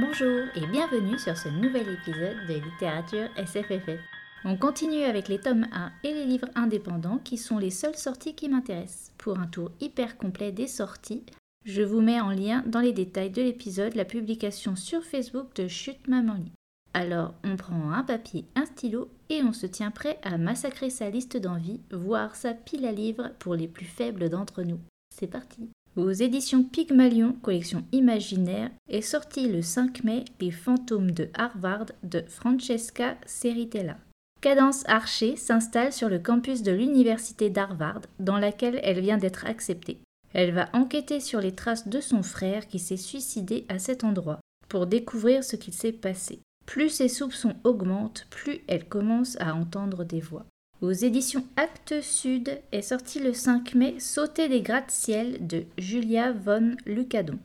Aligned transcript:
Bonjour 0.00 0.46
et 0.54 0.66
bienvenue 0.66 1.18
sur 1.18 1.36
ce 1.36 1.50
nouvel 1.50 1.86
épisode 1.90 2.46
de 2.48 2.54
littérature 2.54 3.28
SFFF. 3.36 4.00
On 4.46 4.56
continue 4.56 5.02
avec 5.02 5.28
les 5.28 5.38
tomes 5.38 5.66
1 5.72 5.92
et 6.04 6.14
les 6.14 6.24
livres 6.24 6.48
indépendants 6.54 7.18
qui 7.18 7.36
sont 7.36 7.58
les 7.58 7.68
seules 7.68 7.96
sorties 7.96 8.34
qui 8.34 8.48
m'intéressent. 8.48 9.12
Pour 9.18 9.38
un 9.38 9.46
tour 9.46 9.72
hyper 9.78 10.16
complet 10.16 10.52
des 10.52 10.68
sorties, 10.68 11.22
je 11.66 11.82
vous 11.82 12.00
mets 12.00 12.20
en 12.20 12.30
lien 12.30 12.64
dans 12.66 12.80
les 12.80 12.94
détails 12.94 13.28
de 13.28 13.42
l'épisode 13.42 13.94
la 13.94 14.06
publication 14.06 14.74
sur 14.74 15.04
Facebook 15.04 15.54
de 15.56 15.68
Chute 15.68 16.08
Maman 16.08 16.34
Lit. 16.34 16.52
Alors 16.94 17.34
on 17.44 17.56
prend 17.56 17.92
un 17.92 18.02
papier, 18.02 18.46
un 18.54 18.64
stylo 18.64 19.10
et 19.28 19.42
on 19.42 19.52
se 19.52 19.66
tient 19.66 19.90
prêt 19.90 20.18
à 20.22 20.38
massacrer 20.38 20.88
sa 20.88 21.10
liste 21.10 21.36
d'envie, 21.36 21.82
voire 21.90 22.36
sa 22.36 22.54
pile 22.54 22.86
à 22.86 22.92
livres 22.92 23.32
pour 23.38 23.54
les 23.54 23.68
plus 23.68 23.84
faibles 23.84 24.30
d'entre 24.30 24.62
nous. 24.62 24.80
C'est 25.14 25.26
parti 25.26 25.68
aux 25.96 26.10
éditions 26.10 26.62
Pygmalion, 26.62 27.32
collection 27.42 27.84
imaginaire, 27.92 28.70
est 28.88 29.02
sorti 29.02 29.48
le 29.48 29.62
5 29.62 30.04
mai 30.04 30.24
Les 30.40 30.50
fantômes 30.50 31.10
de 31.10 31.28
Harvard 31.34 31.86
de 32.02 32.22
Francesca 32.28 33.16
Ceritella. 33.26 33.96
Cadence 34.40 34.84
Archer 34.88 35.36
s'installe 35.36 35.92
sur 35.92 36.08
le 36.08 36.18
campus 36.18 36.62
de 36.62 36.72
l'université 36.72 37.50
d'Harvard, 37.50 38.00
dans 38.18 38.38
laquelle 38.38 38.80
elle 38.82 39.00
vient 39.00 39.18
d'être 39.18 39.44
acceptée. 39.44 39.98
Elle 40.32 40.52
va 40.52 40.68
enquêter 40.72 41.20
sur 41.20 41.40
les 41.40 41.54
traces 41.54 41.88
de 41.88 42.00
son 42.00 42.22
frère 42.22 42.66
qui 42.66 42.78
s'est 42.78 42.96
suicidé 42.96 43.66
à 43.68 43.78
cet 43.78 44.04
endroit, 44.04 44.40
pour 44.68 44.86
découvrir 44.86 45.44
ce 45.44 45.56
qu'il 45.56 45.74
s'est 45.74 45.92
passé. 45.92 46.40
Plus 46.64 46.88
ses 46.88 47.08
soupçons 47.08 47.56
augmentent, 47.64 48.26
plus 48.30 48.60
elle 48.68 48.88
commence 48.88 49.36
à 49.40 49.54
entendre 49.54 50.04
des 50.04 50.20
voix. 50.20 50.46
Aux 50.82 50.92
éditions 50.92 51.44
Actes 51.56 52.00
Sud 52.00 52.58
est 52.72 52.80
sorti 52.80 53.18
le 53.18 53.34
5 53.34 53.74
mai 53.74 53.96
Sauter 53.98 54.48
des 54.48 54.62
gratte-ciel 54.62 55.46
de 55.46 55.64
Julia 55.76 56.32
von 56.32 56.74
Lucadon. 56.86 57.38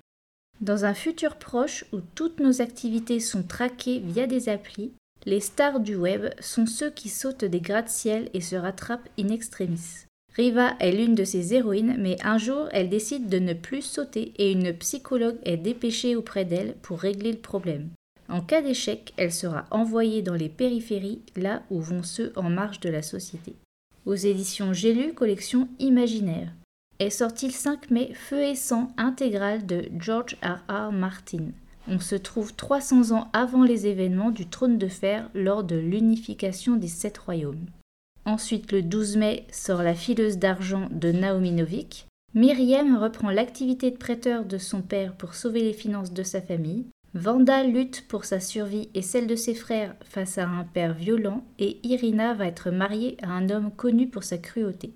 Dans 0.62 0.86
un 0.86 0.94
futur 0.94 1.36
proche 1.36 1.84
où 1.92 1.98
toutes 2.16 2.40
nos 2.40 2.62
activités 2.62 3.20
sont 3.20 3.44
traquées 3.44 4.00
via 4.00 4.26
des 4.26 4.48
applis, 4.48 4.94
les 5.26 5.42
stars 5.42 5.82
du 5.82 5.98
web 5.98 6.28
sont 6.40 6.66
ceux 6.66 6.90
qui 6.90 7.10
sautent 7.10 7.44
des 7.44 7.60
gratte-ciel 7.60 8.30
et 8.34 8.40
se 8.40 8.56
rattrapent 8.56 9.10
in 9.20 9.28
extremis. 9.28 10.06
Riva 10.34 10.78
est 10.80 10.94
l'une 10.94 11.16
de 11.16 11.26
ces 11.26 11.54
héroïnes, 11.54 11.98
mais 12.00 12.16
un 12.24 12.38
jour 12.38 12.70
elle 12.72 12.88
décide 12.88 13.28
de 13.28 13.40
ne 13.40 13.54
plus 13.54 13.82
sauter 13.82 14.32
et 14.38 14.54
une 14.54 14.72
psychologue 14.78 15.40
est 15.44 15.58
dépêchée 15.58 16.16
auprès 16.16 16.46
d'elle 16.46 16.76
pour 16.82 17.00
régler 17.00 17.34
le 17.34 17.40
problème. 17.40 17.90
En 18.30 18.42
cas 18.42 18.62
d'échec, 18.62 19.14
elle 19.18 19.32
sera 19.32 19.66
envoyée 19.72 20.22
dans 20.22 20.34
les 20.34 20.50
périphéries, 20.50 21.22
là 21.36 21.62
où 21.70 21.80
vont 21.80 22.04
ceux 22.04 22.34
en 22.36 22.50
marge 22.50 22.80
de 22.80 22.90
la 22.90 23.02
société. 23.02 23.56
Aux 24.06 24.16
éditions 24.16 24.74
J'ai 24.74 24.94
lu, 24.94 25.14
collection 25.14 25.68
imaginaire. 25.80 26.52
Est 27.00 27.10
sorti 27.10 27.48
le 27.48 27.52
5 27.52 27.92
mai 27.92 28.14
Feu 28.14 28.42
et 28.42 28.56
sang 28.56 28.92
intégral 28.98 29.66
de 29.66 29.90
George 30.00 30.38
R. 30.42 30.60
R. 30.72 30.92
Martin. 30.92 31.48
On 31.88 32.00
se 32.00 32.16
trouve 32.16 32.56
300 32.56 33.12
ans 33.12 33.30
avant 33.34 33.64
les 33.64 33.86
événements 33.86 34.32
du 34.32 34.48
trône 34.48 34.78
de 34.78 34.88
fer 34.88 35.30
lors 35.36 35.64
de 35.64 35.76
l'unification 35.76 36.78
des 36.78 36.88
sept 36.88 37.18
royaumes. 37.18 37.66
Ensuite, 38.26 38.72
le 38.72 38.82
12 38.82 39.18
mai, 39.18 39.46
sort 39.52 39.84
La 39.84 39.94
fileuse 39.94 40.38
d'argent 40.38 40.88
de 40.90 41.12
Naomi 41.12 41.52
Novik. 41.52 42.08
Myriam 42.34 42.98
reprend 42.98 43.30
l'activité 43.30 43.92
de 43.92 43.98
prêteur 43.98 44.46
de 44.46 44.58
son 44.58 44.82
père 44.82 45.16
pour 45.16 45.36
sauver 45.36 45.62
les 45.62 45.74
finances 45.74 46.12
de 46.12 46.24
sa 46.24 46.42
famille. 46.42 46.86
Vanda 47.18 47.64
lutte 47.64 48.06
pour 48.10 48.26
sa 48.26 48.42
survie 48.42 48.90
et 48.94 49.02
celle 49.02 49.26
de 49.26 49.38
ses 49.38 49.56
frères 49.56 49.96
face 50.04 50.38
à 50.38 50.46
un 50.46 50.66
père 50.66 50.94
violent 50.94 51.46
et 51.60 51.80
Irina 51.84 52.34
va 52.34 52.46
être 52.46 52.72
mariée 52.72 53.16
à 53.24 53.30
un 53.30 53.50
homme 53.50 53.72
connu 53.72 54.10
pour 54.10 54.26
sa 54.26 54.38
cruauté. 54.38 54.92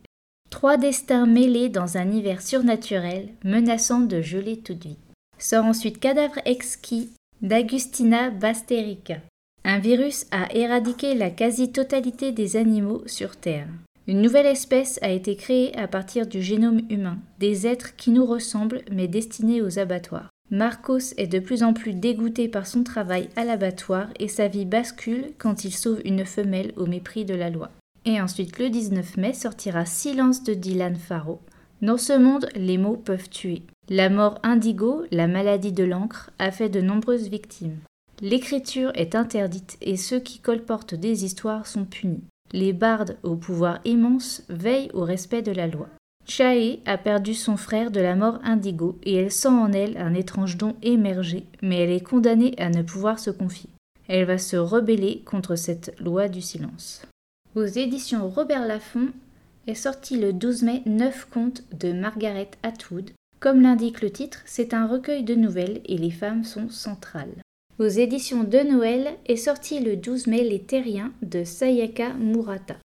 Trois 0.49 0.75
destins 0.75 1.25
mêlés 1.25 1.69
dans 1.69 1.95
un 1.95 2.11
hiver 2.11 2.41
surnaturel 2.41 3.29
menaçant 3.45 4.01
de 4.01 4.21
geler 4.21 4.57
toute 4.57 4.83
vie. 4.83 4.97
Sort 5.37 5.63
ensuite 5.63 6.01
Cadavre 6.01 6.39
exquis 6.43 7.09
d'Agustina 7.41 8.31
Basterica. 8.31 9.19
Un 9.63 9.79
virus 9.79 10.25
a 10.31 10.53
éradiqué 10.53 11.15
la 11.15 11.29
quasi-totalité 11.29 12.33
des 12.33 12.57
animaux 12.57 13.01
sur 13.05 13.37
Terre. 13.37 13.69
Une 14.07 14.21
nouvelle 14.21 14.47
espèce 14.47 14.99
a 15.01 15.09
été 15.09 15.37
créée 15.37 15.73
à 15.77 15.87
partir 15.87 16.27
du 16.27 16.41
génome 16.41 16.81
humain, 16.89 17.19
des 17.39 17.65
êtres 17.65 17.95
qui 17.95 18.11
nous 18.11 18.25
ressemblent 18.25 18.81
mais 18.91 19.07
destinés 19.07 19.61
aux 19.61 19.79
abattoirs. 19.79 20.29
Marcos 20.51 21.13
est 21.17 21.27
de 21.27 21.37
plus 21.37 21.61
en 21.61 21.73
plus 21.73 21.93
dégoûté 21.93 22.47
par 22.47 22.65
son 22.65 22.83
travail 22.83 23.29
à 23.35 23.45
l'abattoir 23.45 24.07
et 24.19 24.27
sa 24.27 24.47
vie 24.47 24.65
bascule 24.65 25.31
quand 25.37 25.63
il 25.63 25.71
sauve 25.71 26.01
une 26.05 26.25
femelle 26.25 26.73
au 26.75 26.87
mépris 26.87 27.23
de 27.23 27.35
la 27.35 27.51
loi. 27.51 27.69
Et 28.05 28.19
ensuite, 28.19 28.57
le 28.57 28.69
19 28.69 29.17
mai, 29.17 29.33
sortira 29.33 29.85
Silence 29.85 30.43
de 30.43 30.55
Dylan 30.55 30.95
Farrow. 30.95 31.39
Dans 31.83 31.97
ce 31.97 32.17
monde, 32.17 32.49
les 32.55 32.79
mots 32.79 32.97
peuvent 32.97 33.29
tuer. 33.29 33.61
La 33.89 34.09
mort 34.09 34.39
indigo, 34.41 35.03
la 35.11 35.27
maladie 35.27 35.71
de 35.71 35.83
l'encre, 35.83 36.31
a 36.39 36.51
fait 36.51 36.69
de 36.69 36.81
nombreuses 36.81 37.29
victimes. 37.29 37.77
L'écriture 38.21 38.91
est 38.95 39.15
interdite 39.15 39.77
et 39.81 39.97
ceux 39.97 40.19
qui 40.19 40.39
colportent 40.39 40.95
des 40.95 41.25
histoires 41.25 41.67
sont 41.67 41.85
punis. 41.85 42.23
Les 42.51 42.73
bardes 42.73 43.17
au 43.21 43.35
pouvoir 43.35 43.79
immense 43.85 44.43
veillent 44.49 44.89
au 44.93 45.03
respect 45.03 45.43
de 45.43 45.51
la 45.51 45.67
loi. 45.67 45.87
Chae 46.29 46.79
a 46.85 46.99
perdu 46.99 47.33
son 47.33 47.57
frère 47.57 47.89
de 47.89 47.99
la 47.99 48.15
mort 48.15 48.39
indigo 48.43 48.99
et 49.03 49.15
elle 49.15 49.31
sent 49.31 49.47
en 49.47 49.73
elle 49.73 49.97
un 49.97 50.13
étrange 50.13 50.57
don 50.57 50.75
émerger, 50.83 51.45
mais 51.63 51.77
elle 51.77 51.89
est 51.89 52.05
condamnée 52.05 52.53
à 52.59 52.69
ne 52.69 52.83
pouvoir 52.83 53.17
se 53.17 53.31
confier. 53.31 53.69
Elle 54.07 54.25
va 54.25 54.37
se 54.37 54.55
rebeller 54.55 55.23
contre 55.25 55.55
cette 55.55 55.99
loi 55.99 56.27
du 56.27 56.41
silence. 56.41 57.01
Aux 57.55 57.65
éditions 57.65 58.29
Robert 58.29 58.67
Laffont 58.67 59.09
est 59.65 59.73
sorti 59.73 60.17
le 60.17 60.31
12 60.31 60.63
mai 60.63 60.81
neuf 60.85 61.25
contes 61.25 61.63
de 61.79 61.93
Margaret 61.93 62.51
Atwood. 62.61 63.09
Comme 63.39 63.61
l'indique 63.61 64.01
le 64.01 64.11
titre, 64.11 64.41
c'est 64.45 64.75
un 64.75 64.85
recueil 64.85 65.23
de 65.23 65.33
nouvelles 65.33 65.81
et 65.85 65.97
les 65.97 66.11
femmes 66.11 66.43
sont 66.43 66.69
centrales. 66.69 67.41
Aux 67.79 67.87
éditions 67.87 68.43
de 68.43 68.59
Noël 68.59 69.15
est 69.25 69.35
sorti 69.35 69.79
le 69.79 69.95
12 69.95 70.27
mai 70.27 70.43
Les 70.43 70.61
Terriens 70.61 71.11
de 71.23 71.43
Sayaka 71.43 72.13
Murata. 72.13 72.75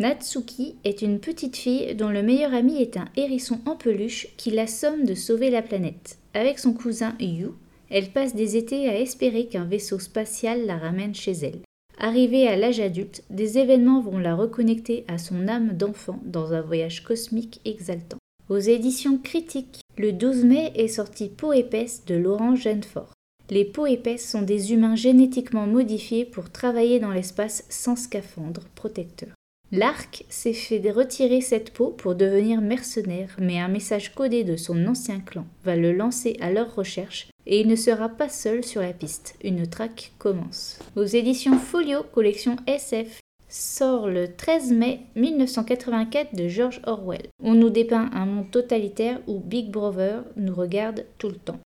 Natsuki 0.00 0.76
est 0.84 1.02
une 1.02 1.18
petite 1.18 1.56
fille 1.56 1.92
dont 1.96 2.10
le 2.10 2.22
meilleur 2.22 2.54
ami 2.54 2.80
est 2.80 2.96
un 2.96 3.08
hérisson 3.16 3.58
en 3.66 3.74
peluche 3.74 4.28
qui 4.36 4.52
l'assomme 4.52 5.04
de 5.04 5.14
sauver 5.14 5.50
la 5.50 5.60
planète. 5.60 6.18
Avec 6.34 6.60
son 6.60 6.72
cousin 6.72 7.16
Yu, 7.18 7.48
elle 7.90 8.10
passe 8.10 8.36
des 8.36 8.56
étés 8.56 8.88
à 8.88 8.96
espérer 8.96 9.46
qu'un 9.46 9.64
vaisseau 9.64 9.98
spatial 9.98 10.66
la 10.66 10.76
ramène 10.76 11.16
chez 11.16 11.32
elle. 11.32 11.62
Arrivée 11.98 12.46
à 12.46 12.54
l'âge 12.54 12.78
adulte, 12.78 13.24
des 13.28 13.58
événements 13.58 14.00
vont 14.00 14.18
la 14.18 14.36
reconnecter 14.36 15.04
à 15.08 15.18
son 15.18 15.48
âme 15.48 15.76
d'enfant 15.76 16.20
dans 16.24 16.52
un 16.52 16.60
voyage 16.60 17.02
cosmique 17.02 17.60
exaltant. 17.64 18.18
Aux 18.48 18.58
éditions 18.58 19.18
critiques, 19.18 19.80
le 19.96 20.12
12 20.12 20.44
mai 20.44 20.72
est 20.76 20.86
sorti 20.86 21.28
Peau 21.28 21.52
épaisse 21.52 22.04
de 22.06 22.14
Laurent 22.14 22.54
Genefort. 22.54 23.14
Les 23.50 23.64
peaux 23.64 23.86
épaisses 23.86 24.30
sont 24.30 24.42
des 24.42 24.72
humains 24.72 24.94
génétiquement 24.94 25.66
modifiés 25.66 26.24
pour 26.24 26.50
travailler 26.50 27.00
dans 27.00 27.10
l'espace 27.10 27.64
sans 27.68 27.96
scaphandre 27.96 28.62
protecteur. 28.76 29.30
L'arc 29.70 30.24
s'est 30.30 30.54
fait 30.54 30.90
retirer 30.90 31.42
cette 31.42 31.74
peau 31.74 31.88
pour 31.88 32.14
devenir 32.14 32.62
mercenaire, 32.62 33.36
mais 33.38 33.58
un 33.58 33.68
message 33.68 34.14
codé 34.14 34.42
de 34.42 34.56
son 34.56 34.86
ancien 34.86 35.20
clan 35.20 35.44
va 35.62 35.76
le 35.76 35.92
lancer 35.92 36.38
à 36.40 36.50
leur 36.50 36.74
recherche 36.74 37.28
et 37.44 37.60
il 37.60 37.68
ne 37.68 37.76
sera 37.76 38.08
pas 38.08 38.30
seul 38.30 38.64
sur 38.64 38.80
la 38.80 38.94
piste. 38.94 39.36
Une 39.44 39.66
traque 39.66 40.12
commence. 40.18 40.78
Aux 40.96 41.04
éditions 41.04 41.58
Folio, 41.58 42.02
collection 42.14 42.56
SF, 42.66 43.20
sort 43.48 44.08
le 44.08 44.34
13 44.34 44.72
mai 44.72 45.00
1984 45.16 46.34
de 46.34 46.48
George 46.48 46.80
Orwell. 46.86 47.28
On 47.42 47.54
nous 47.54 47.70
dépeint 47.70 48.10
un 48.14 48.24
monde 48.24 48.50
totalitaire 48.50 49.20
où 49.26 49.38
Big 49.38 49.70
Brother 49.70 50.24
nous 50.36 50.54
regarde 50.54 51.04
tout 51.18 51.28
le 51.28 51.36
temps. 51.36 51.60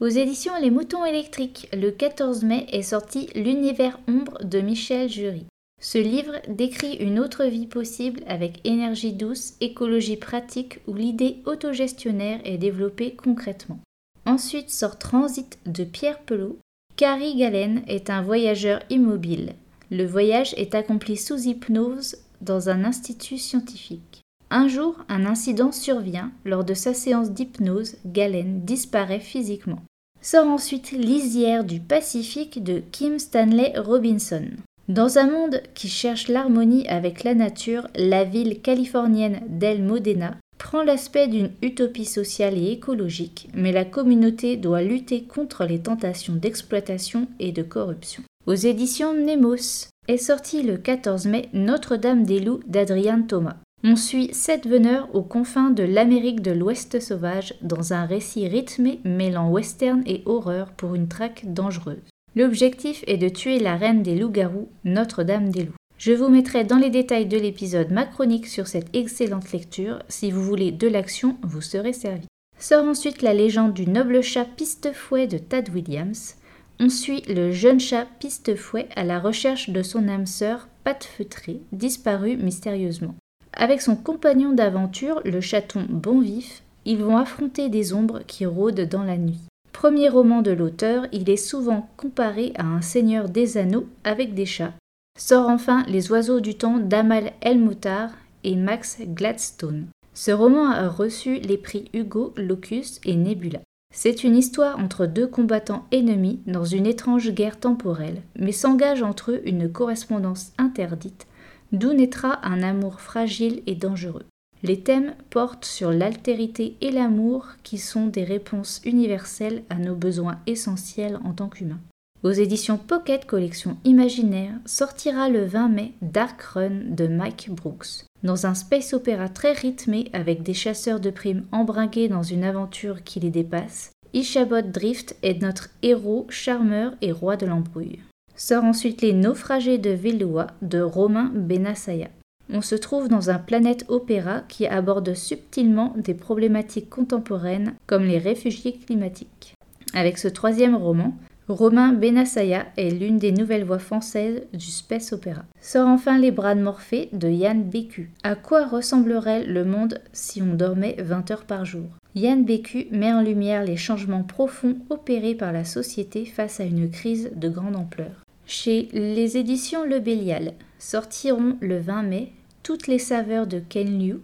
Aux 0.00 0.08
éditions 0.08 0.52
Les 0.60 0.70
Moutons 0.70 1.04
électriques, 1.04 1.68
le 1.74 1.90
14 1.90 2.42
mai 2.42 2.66
est 2.72 2.82
sorti 2.82 3.28
L'univers 3.34 4.00
ombre 4.08 4.42
de 4.44 4.60
Michel 4.60 5.08
Jury. 5.10 5.44
Ce 5.84 5.98
livre 5.98 6.40
décrit 6.48 6.94
une 6.94 7.20
autre 7.20 7.44
vie 7.44 7.66
possible 7.66 8.22
avec 8.26 8.66
énergie 8.66 9.12
douce, 9.12 9.52
écologie 9.60 10.16
pratique 10.16 10.78
où 10.86 10.94
l'idée 10.94 11.42
autogestionnaire 11.44 12.40
est 12.44 12.56
développée 12.56 13.14
concrètement. 13.14 13.78
Ensuite 14.24 14.70
sort 14.70 14.98
Transit 14.98 15.58
de 15.66 15.84
Pierre 15.84 16.20
Pelot. 16.20 16.58
Carrie 16.96 17.36
Galen 17.36 17.82
est 17.86 18.08
un 18.08 18.22
voyageur 18.22 18.80
immobile. 18.88 19.52
Le 19.90 20.06
voyage 20.06 20.54
est 20.56 20.74
accompli 20.74 21.18
sous 21.18 21.46
hypnose 21.46 22.16
dans 22.40 22.70
un 22.70 22.82
institut 22.82 23.36
scientifique. 23.36 24.22
Un 24.48 24.68
jour, 24.68 24.96
un 25.10 25.26
incident 25.26 25.70
survient. 25.70 26.32
Lors 26.46 26.64
de 26.64 26.72
sa 26.72 26.94
séance 26.94 27.30
d'hypnose, 27.30 27.96
Galen 28.06 28.64
disparaît 28.64 29.20
physiquement. 29.20 29.82
Sort 30.22 30.46
ensuite 30.46 30.92
Lisière 30.92 31.62
du 31.62 31.78
Pacifique 31.78 32.64
de 32.64 32.82
Kim 32.90 33.18
Stanley 33.18 33.74
Robinson. 33.78 34.46
Dans 34.88 35.16
un 35.16 35.30
monde 35.30 35.62
qui 35.72 35.88
cherche 35.88 36.28
l'harmonie 36.28 36.86
avec 36.88 37.24
la 37.24 37.34
nature, 37.34 37.88
la 37.96 38.24
ville 38.24 38.60
californienne 38.60 39.40
d'El 39.48 39.82
Modena 39.82 40.36
prend 40.58 40.82
l'aspect 40.82 41.26
d'une 41.26 41.52
utopie 41.62 42.04
sociale 42.04 42.58
et 42.58 42.72
écologique, 42.72 43.48
mais 43.54 43.72
la 43.72 43.86
communauté 43.86 44.56
doit 44.56 44.82
lutter 44.82 45.22
contre 45.22 45.64
les 45.64 45.78
tentations 45.78 46.34
d'exploitation 46.34 47.28
et 47.40 47.50
de 47.50 47.62
corruption. 47.62 48.22
Aux 48.46 48.54
éditions 48.54 49.14
Nemos 49.14 49.88
est 50.06 50.18
sorti 50.18 50.62
le 50.62 50.76
14 50.76 51.26
mai 51.28 51.48
Notre-Dame 51.54 52.24
des 52.24 52.40
Loups 52.40 52.60
d'Adrien 52.66 53.22
Thomas. 53.22 53.56
On 53.84 53.96
suit 53.96 54.34
sept 54.34 54.66
veneurs 54.66 55.08
aux 55.14 55.22
confins 55.22 55.70
de 55.70 55.82
l'Amérique 55.82 56.42
de 56.42 56.52
l'Ouest 56.52 57.00
sauvage 57.00 57.54
dans 57.62 57.94
un 57.94 58.04
récit 58.04 58.48
rythmé 58.48 59.00
mêlant 59.04 59.50
western 59.50 60.02
et 60.06 60.22
horreur 60.26 60.72
pour 60.72 60.94
une 60.94 61.08
traque 61.08 61.44
dangereuse. 61.46 62.02
L'objectif 62.36 63.04
est 63.06 63.16
de 63.16 63.28
tuer 63.28 63.60
la 63.60 63.76
reine 63.76 64.02
des 64.02 64.16
loups-garous, 64.16 64.68
Notre-Dame 64.84 65.50
des 65.50 65.64
loups. 65.64 65.74
Je 65.98 66.12
vous 66.12 66.28
mettrai 66.28 66.64
dans 66.64 66.78
les 66.78 66.90
détails 66.90 67.26
de 67.26 67.38
l'épisode 67.38 67.92
ma 67.92 68.04
chronique 68.04 68.48
sur 68.48 68.66
cette 68.66 68.94
excellente 68.94 69.52
lecture. 69.52 70.00
Si 70.08 70.32
vous 70.32 70.42
voulez 70.42 70.72
de 70.72 70.88
l'action, 70.88 71.36
vous 71.42 71.60
serez 71.60 71.92
servi. 71.92 72.26
Sort 72.58 72.84
ensuite 72.84 73.22
la 73.22 73.34
légende 73.34 73.72
du 73.72 73.86
noble 73.86 74.20
chat 74.22 74.44
Pistefouet 74.44 75.28
de 75.28 75.38
Tad 75.38 75.68
Williams. 75.72 76.34
On 76.80 76.88
suit 76.88 77.22
le 77.28 77.52
jeune 77.52 77.78
chat 77.78 78.06
Pistefouet 78.18 78.88
à 78.96 79.04
la 79.04 79.20
recherche 79.20 79.70
de 79.70 79.82
son 79.82 80.08
âme 80.08 80.26
sœur 80.26 80.68
Pat 80.82 81.04
Feutré, 81.04 81.60
disparue 81.70 82.36
mystérieusement. 82.36 83.14
Avec 83.52 83.80
son 83.80 83.94
compagnon 83.94 84.52
d'aventure, 84.52 85.20
le 85.24 85.40
chaton 85.40 85.86
Bonvif, 85.88 86.64
ils 86.84 86.98
vont 86.98 87.16
affronter 87.16 87.68
des 87.68 87.92
ombres 87.92 88.22
qui 88.26 88.44
rôdent 88.44 88.88
dans 88.88 89.04
la 89.04 89.16
nuit. 89.16 89.40
Premier 89.74 90.08
roman 90.08 90.40
de 90.40 90.52
l'auteur, 90.52 91.04
il 91.12 91.28
est 91.28 91.36
souvent 91.36 91.90
comparé 91.96 92.52
à 92.56 92.64
un 92.64 92.80
seigneur 92.80 93.28
des 93.28 93.58
anneaux 93.58 93.86
avec 94.04 94.32
des 94.32 94.46
chats. 94.46 94.72
Sort 95.18 95.48
enfin 95.48 95.84
Les 95.88 96.10
oiseaux 96.10 96.40
du 96.40 96.54
temps 96.54 96.78
d'Amal 96.78 97.32
Elmoutar 97.42 98.10
et 98.44 98.54
Max 98.54 98.98
Gladstone. 99.02 99.88
Ce 100.14 100.30
roman 100.30 100.70
a 100.70 100.88
reçu 100.88 101.34
les 101.40 101.58
prix 101.58 101.90
Hugo, 101.92 102.32
Locus 102.36 103.00
et 103.04 103.16
Nebula. 103.16 103.58
C'est 103.92 104.22
une 104.24 104.36
histoire 104.36 104.78
entre 104.78 105.06
deux 105.06 105.26
combattants 105.26 105.86
ennemis 105.90 106.40
dans 106.46 106.64
une 106.64 106.86
étrange 106.86 107.32
guerre 107.32 107.58
temporelle, 107.58 108.22
mais 108.38 108.52
s'engage 108.52 109.02
entre 109.02 109.32
eux 109.32 109.42
une 109.44 109.70
correspondance 109.70 110.52
interdite, 110.56 111.26
d'où 111.72 111.92
naîtra 111.92 112.40
un 112.46 112.62
amour 112.62 113.00
fragile 113.00 113.62
et 113.66 113.74
dangereux. 113.74 114.24
Les 114.64 114.80
thèmes 114.80 115.12
portent 115.28 115.66
sur 115.66 115.90
l'altérité 115.90 116.78
et 116.80 116.90
l'amour 116.90 117.48
qui 117.64 117.76
sont 117.76 118.06
des 118.06 118.24
réponses 118.24 118.80
universelles 118.86 119.62
à 119.68 119.74
nos 119.74 119.94
besoins 119.94 120.38
essentiels 120.46 121.20
en 121.22 121.34
tant 121.34 121.50
qu'humains. 121.50 121.82
Aux 122.22 122.30
éditions 122.30 122.78
Pocket 122.78 123.26
Collection 123.26 123.76
Imaginaire 123.84 124.54
sortira 124.64 125.28
le 125.28 125.44
20 125.44 125.68
mai 125.68 125.92
Dark 126.00 126.40
Run 126.40 126.80
de 126.88 127.06
Mike 127.06 127.50
Brooks. 127.50 128.06
Dans 128.22 128.46
un 128.46 128.54
space 128.54 128.94
opéra 128.94 129.28
très 129.28 129.52
rythmé 129.52 130.08
avec 130.14 130.42
des 130.42 130.54
chasseurs 130.54 131.00
de 131.00 131.10
primes 131.10 131.44
embringués 131.52 132.08
dans 132.08 132.22
une 132.22 132.42
aventure 132.42 133.04
qui 133.04 133.20
les 133.20 133.28
dépasse, 133.28 133.92
Ishabot 134.14 134.62
Drift 134.62 135.14
est 135.22 135.42
notre 135.42 135.68
héros, 135.82 136.24
charmeur 136.30 136.94
et 137.02 137.12
roi 137.12 137.36
de 137.36 137.44
l'embrouille. 137.44 137.98
Sort 138.34 138.64
ensuite 138.64 139.02
Les 139.02 139.12
naufragés 139.12 139.76
de 139.76 139.90
Velua 139.90 140.46
de 140.62 140.80
Romain 140.80 141.30
Benassaya. 141.34 142.08
On 142.52 142.60
se 142.60 142.74
trouve 142.74 143.08
dans 143.08 143.30
un 143.30 143.38
planète 143.38 143.84
opéra 143.88 144.42
qui 144.48 144.66
aborde 144.66 145.14
subtilement 145.14 145.94
des 145.96 146.14
problématiques 146.14 146.90
contemporaines 146.90 147.74
comme 147.86 148.04
les 148.04 148.18
réfugiés 148.18 148.78
climatiques. 148.86 149.54
Avec 149.94 150.18
ce 150.18 150.28
troisième 150.28 150.74
roman, 150.74 151.16
Romain 151.48 151.92
Benassaya 151.92 152.66
est 152.78 152.90
l'une 152.90 153.18
des 153.18 153.30
nouvelles 153.30 153.64
voix 153.64 153.78
françaises 153.78 154.42
du 154.54 154.64
space 154.66 155.12
opéra. 155.12 155.42
Sort 155.60 155.88
enfin 155.88 156.18
Les 156.18 156.30
bras 156.30 156.54
de 156.54 156.62
Morphée 156.62 157.10
de 157.12 157.28
Yann 157.28 157.62
Bécu. 157.62 158.10
À 158.22 158.34
quoi 158.34 158.66
ressemblerait 158.66 159.44
le 159.44 159.64
monde 159.64 160.00
si 160.14 160.40
on 160.40 160.54
dormait 160.54 160.96
20 160.98 161.30
heures 161.30 161.44
par 161.44 161.66
jour? 161.66 161.84
Yann 162.14 162.44
Bécu 162.44 162.86
met 162.92 163.12
en 163.12 163.20
lumière 163.20 163.62
les 163.62 163.76
changements 163.76 164.22
profonds 164.22 164.78
opérés 164.88 165.34
par 165.34 165.52
la 165.52 165.64
société 165.64 166.24
face 166.24 166.60
à 166.60 166.64
une 166.64 166.90
crise 166.90 167.30
de 167.36 167.48
grande 167.50 167.76
ampleur. 167.76 168.24
Chez 168.46 168.88
les 168.92 169.36
éditions 169.36 169.84
Le 169.84 170.00
Bélial 170.00 170.54
sortiront 170.84 171.56
le 171.60 171.78
20 171.78 172.02
mai 172.02 172.32
toutes 172.62 172.88
les 172.88 172.98
saveurs 172.98 173.46
de 173.46 173.58
Ken 173.58 173.98
Liu. 173.98 174.20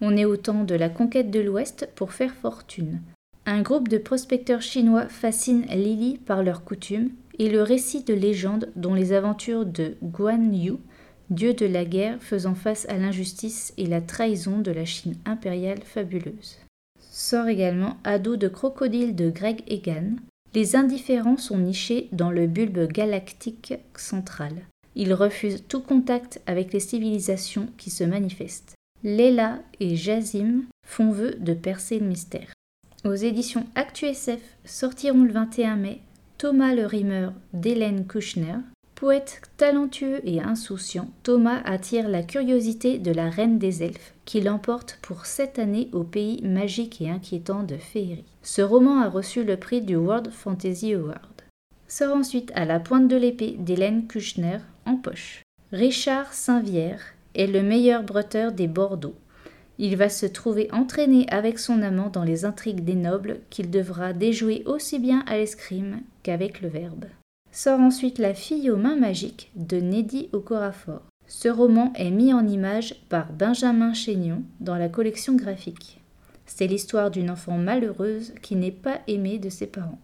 On 0.00 0.16
est 0.16 0.24
au 0.24 0.36
temps 0.36 0.64
de 0.64 0.74
la 0.74 0.88
conquête 0.88 1.30
de 1.30 1.38
l'Ouest 1.38 1.88
pour 1.94 2.12
faire 2.12 2.34
fortune. 2.34 3.00
Un 3.46 3.62
groupe 3.62 3.88
de 3.88 3.98
prospecteurs 3.98 4.62
chinois 4.62 5.06
fascine 5.06 5.64
Lily 5.66 6.18
par 6.18 6.42
leurs 6.42 6.64
coutumes 6.64 7.10
et 7.38 7.48
le 7.48 7.62
récit 7.62 8.02
de 8.02 8.14
légendes 8.14 8.68
dont 8.74 8.94
les 8.94 9.12
aventures 9.12 9.64
de 9.64 9.94
Guan 10.02 10.52
Yu, 10.52 10.74
dieu 11.30 11.54
de 11.54 11.66
la 11.66 11.84
guerre 11.84 12.20
faisant 12.20 12.56
face 12.56 12.88
à 12.88 12.98
l'injustice 12.98 13.72
et 13.78 13.86
la 13.86 14.00
trahison 14.00 14.58
de 14.58 14.72
la 14.72 14.84
Chine 14.84 15.14
impériale 15.24 15.82
fabuleuse. 15.84 16.58
Sort 16.98 17.46
également 17.46 17.96
Ado 18.02 18.34
de 18.34 18.48
crocodile 18.48 19.14
de 19.14 19.30
Greg 19.30 19.62
Egan. 19.68 20.16
Les 20.54 20.74
indifférents 20.74 21.36
sont 21.36 21.58
nichés 21.58 22.08
dans 22.10 22.30
le 22.30 22.48
bulbe 22.48 22.88
galactique 22.90 23.74
central. 23.96 24.52
Ils 24.94 25.14
refusent 25.14 25.64
tout 25.68 25.80
contact 25.80 26.40
avec 26.46 26.72
les 26.72 26.80
civilisations 26.80 27.68
qui 27.78 27.90
se 27.90 28.04
manifestent. 28.04 28.74
Leila 29.02 29.58
et 29.80 29.96
Jazim 29.96 30.62
font 30.86 31.10
vœu 31.10 31.34
de 31.40 31.54
percer 31.54 31.98
le 31.98 32.06
mystère. 32.06 32.52
Aux 33.04 33.14
éditions 33.14 33.66
ActuSF 33.74 34.40
sortiront 34.64 35.24
le 35.24 35.32
21 35.32 35.76
mai 35.76 36.00
Thomas 36.38 36.74
le 36.74 36.86
rimeur 36.86 37.32
d'Hélène 37.52 38.06
Kushner. 38.06 38.58
Poète 38.96 39.42
talentueux 39.56 40.20
et 40.24 40.40
insouciant, 40.40 41.08
Thomas 41.24 41.60
attire 41.64 42.08
la 42.08 42.22
curiosité 42.22 42.98
de 42.98 43.10
la 43.10 43.30
reine 43.30 43.58
des 43.58 43.82
elfes, 43.82 44.14
qui 44.24 44.40
l'emporte 44.40 44.98
pour 45.02 45.26
sept 45.26 45.58
années 45.58 45.88
au 45.92 46.04
pays 46.04 46.40
magique 46.44 47.00
et 47.00 47.10
inquiétant 47.10 47.64
de 47.64 47.76
Féerie. 47.76 48.24
Ce 48.42 48.62
roman 48.62 49.00
a 49.00 49.08
reçu 49.08 49.42
le 49.42 49.56
prix 49.56 49.82
du 49.82 49.96
World 49.96 50.30
Fantasy 50.30 50.94
Award. 50.94 51.31
Sort 51.94 52.16
ensuite 52.16 52.52
à 52.54 52.64
la 52.64 52.80
pointe 52.80 53.06
de 53.06 53.16
l'épée 53.16 53.54
d'Hélène 53.58 54.06
Kushner 54.06 54.60
en 54.86 54.96
poche. 54.96 55.42
Richard 55.72 56.32
Saint-Vière 56.32 57.02
est 57.34 57.46
le 57.46 57.62
meilleur 57.62 58.02
bretteur 58.02 58.50
des 58.52 58.66
Bordeaux. 58.66 59.14
Il 59.76 59.98
va 59.98 60.08
se 60.08 60.24
trouver 60.24 60.72
entraîné 60.72 61.26
avec 61.28 61.58
son 61.58 61.82
amant 61.82 62.08
dans 62.08 62.24
les 62.24 62.46
intrigues 62.46 62.82
des 62.82 62.94
nobles 62.94 63.40
qu'il 63.50 63.70
devra 63.70 64.14
déjouer 64.14 64.62
aussi 64.64 64.98
bien 64.98 65.22
à 65.26 65.36
l'escrime 65.36 66.00
qu'avec 66.22 66.62
le 66.62 66.68
verbe. 66.68 67.04
Sort 67.50 67.80
ensuite 67.80 68.18
La 68.18 68.32
fille 68.32 68.70
aux 68.70 68.78
mains 68.78 68.96
magiques 68.96 69.50
de 69.54 69.76
Neddy 69.76 70.30
Okorafor. 70.32 71.02
Ce 71.26 71.50
roman 71.50 71.92
est 71.94 72.10
mis 72.10 72.32
en 72.32 72.48
image 72.48 72.94
par 73.10 73.30
Benjamin 73.34 73.92
Chénion 73.92 74.44
dans 74.60 74.76
la 74.76 74.88
collection 74.88 75.34
graphique. 75.34 76.00
C'est 76.46 76.68
l'histoire 76.68 77.10
d'une 77.10 77.28
enfant 77.28 77.58
malheureuse 77.58 78.32
qui 78.40 78.56
n'est 78.56 78.70
pas 78.70 79.02
aimée 79.08 79.38
de 79.38 79.50
ses 79.50 79.66
parents. 79.66 79.98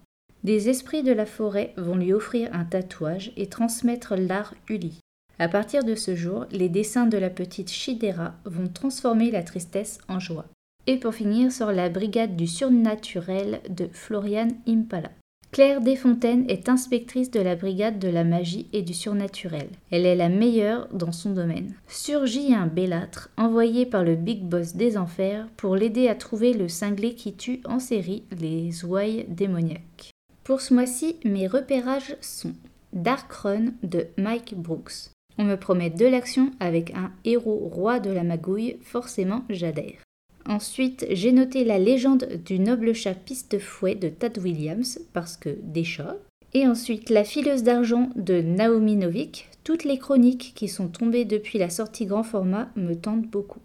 Des 0.45 0.69
esprits 0.69 1.03
de 1.03 1.13
la 1.13 1.27
forêt 1.27 1.73
vont 1.77 1.97
lui 1.97 2.13
offrir 2.13 2.49
un 2.53 2.65
tatouage 2.65 3.33
et 3.37 3.49
transmettre 3.49 4.15
l'art 4.17 4.55
Uli. 4.69 5.01
À 5.41 5.49
partir 5.49 5.85
de 5.85 5.95
ce 5.95 6.17
jour, 6.17 6.47
les 6.51 6.69
dessins 6.69 7.07
de 7.07 7.19
la 7.19 7.31
petite 7.31 7.71
Shidera 7.71 8.35
vont 8.45 8.69
transformer 8.69 9.31
la 9.31 9.43
tristesse 9.43 9.99
en 10.09 10.19
joie. 10.19 10.47
Et 10.87 10.97
pour 10.97 11.15
finir, 11.15 11.53
sur 11.53 11.71
la 11.73 11.89
brigade 11.89 12.37
du 12.37 12.47
surnaturel 12.47 13.61
de 13.69 13.89
Florian 13.93 14.49
Impala. 14.67 15.11
Claire 15.51 15.81
Desfontaines 15.81 16.45
est 16.49 16.69
inspectrice 16.69 17.31
de 17.31 17.41
la 17.41 17.57
brigade 17.57 17.99
de 17.99 18.09
la 18.09 18.23
magie 18.23 18.69
et 18.73 18.83
du 18.83 18.93
surnaturel. 18.95 19.69
Elle 19.91 20.07
est 20.07 20.15
la 20.15 20.29
meilleure 20.29 20.89
dans 20.93 21.13
son 21.13 21.31
domaine. 21.31 21.75
Surgit 21.89 22.55
un 22.55 22.67
bellâtre 22.67 23.31
envoyé 23.37 23.87
par 23.87 24.05
le 24.05 24.15
Big 24.15 24.43
Boss 24.43 24.75
des 24.75 24.99
Enfers 24.99 25.49
pour 25.57 25.75
l'aider 25.75 26.09
à 26.09 26.15
trouver 26.15 26.53
le 26.53 26.69
cinglé 26.69 27.15
qui 27.15 27.35
tue 27.35 27.61
en 27.65 27.79
série 27.79 28.25
les 28.39 28.85
ouailles 28.85 29.25
démoniaques. 29.29 30.11
Pour 30.49 30.63
ce 30.63 30.73
mois-ci, 30.73 31.17
mes 31.27 31.47
repérages 31.47 32.17
sont 32.23 32.55
Dark 32.95 33.31
Run 33.31 33.67
de 33.83 34.07
Mike 34.17 34.55
Brooks. 34.57 35.11
On 35.37 35.45
me 35.45 35.57
promet 35.57 35.91
de 35.91 36.07
l'action 36.07 36.53
avec 36.59 36.95
un 36.95 37.13
héros 37.27 37.69
roi 37.71 38.01
de 38.01 38.09
la 38.09 38.23
magouille, 38.23 38.79
forcément 38.81 39.45
j'adhère. 39.51 39.99
Ensuite, 40.47 41.05
j'ai 41.11 41.33
noté 41.33 41.65
la 41.65 41.79
légende 41.79 42.41
du 42.47 42.59
noble 42.61 42.95
chat 42.95 43.13
piste-fouet 43.13 43.95
de 43.95 44.09
Tad 44.09 44.39
Williams, 44.39 44.99
parce 45.13 45.37
que 45.37 45.51
des 45.63 45.85
chats. 45.85 46.17
Et 46.55 46.67
ensuite, 46.67 47.11
La 47.11 47.25
fileuse 47.25 47.63
d'argent 47.63 48.09
de 48.17 48.41
Naomi 48.41 48.97
Novik. 48.97 49.51
Toutes 49.65 49.85
les 49.85 49.99
chroniques 49.99 50.55
qui 50.57 50.69
sont 50.69 50.89
tombées 50.89 51.27
depuis 51.27 51.59
la 51.59 51.69
sortie 51.69 52.07
grand 52.07 52.23
format 52.23 52.71
me 52.75 52.95
tentent 52.95 53.29
beaucoup. 53.29 53.61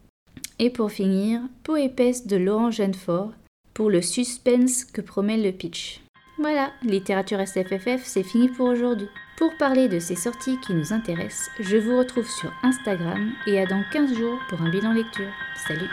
Et 0.59 0.69
pour 0.69 0.91
finir, 0.91 1.39
Peau 1.63 1.77
épaisse 1.77 2.27
de 2.27 2.35
Laurent 2.35 2.71
Genefort, 2.71 3.31
pour 3.73 3.89
le 3.89 4.01
suspense 4.01 4.83
que 4.83 4.99
promet 4.99 5.37
le 5.37 5.53
pitch. 5.53 6.03
Voilà, 6.43 6.73
littérature 6.83 7.39
SFFF, 7.39 8.03
c'est 8.03 8.21
fini 8.21 8.49
pour 8.49 8.67
aujourd'hui. 8.67 9.07
Pour 9.37 9.55
parler 9.55 9.87
de 9.87 9.97
ces 9.97 10.17
sorties 10.17 10.59
qui 10.59 10.73
nous 10.73 10.91
intéressent, 10.91 11.49
je 11.61 11.77
vous 11.77 11.97
retrouve 11.97 12.29
sur 12.29 12.51
Instagram 12.63 13.31
et 13.47 13.61
à 13.61 13.65
dans 13.65 13.81
15 13.93 14.13
jours 14.13 14.39
pour 14.49 14.61
un 14.61 14.69
bilan 14.69 14.91
lecture. 14.91 15.31
Salut 15.55 15.87